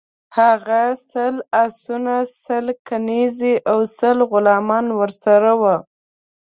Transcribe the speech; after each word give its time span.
هغه 0.37 0.81
سل 1.09 1.35
آسونه، 1.63 2.15
سل 2.43 2.65
کنیزي 2.87 3.53
او 3.71 3.79
سل 3.97 4.17
غلامان 4.31 4.85
ورسره 4.99 5.51
وه. 5.61 5.75